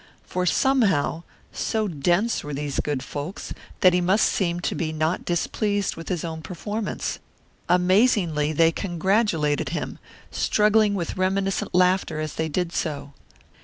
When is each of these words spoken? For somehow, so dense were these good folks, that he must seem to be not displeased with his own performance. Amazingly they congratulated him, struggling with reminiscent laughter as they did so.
For 0.23 0.47
somehow, 0.47 1.21
so 1.53 1.87
dense 1.87 2.43
were 2.43 2.55
these 2.55 2.79
good 2.79 3.03
folks, 3.03 3.53
that 3.81 3.93
he 3.93 4.01
must 4.01 4.25
seem 4.25 4.59
to 4.61 4.73
be 4.73 4.91
not 4.91 5.25
displeased 5.25 5.95
with 5.95 6.09
his 6.09 6.25
own 6.25 6.41
performance. 6.41 7.19
Amazingly 7.69 8.51
they 8.51 8.71
congratulated 8.71 9.69
him, 9.69 9.99
struggling 10.31 10.95
with 10.95 11.17
reminiscent 11.17 11.75
laughter 11.75 12.19
as 12.19 12.33
they 12.33 12.49
did 12.49 12.71
so. 12.73 13.13